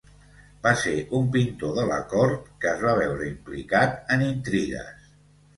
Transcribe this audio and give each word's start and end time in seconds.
Va 0.61 0.71
ser 0.83 0.93
un 1.19 1.27
pintor 1.35 1.75
de 1.75 1.83
la 1.91 1.99
cort 2.15 2.49
que 2.65 2.71
es 2.71 2.81
va 2.87 2.97
veure 3.03 3.29
implicat 3.35 4.13
en 4.17 4.25
intrigues. 4.31 5.07